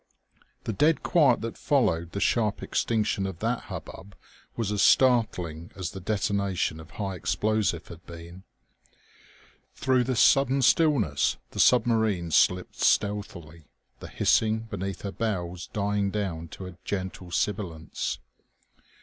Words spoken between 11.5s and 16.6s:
the submarine slipped stealthily, the hissing beneath her bows dying down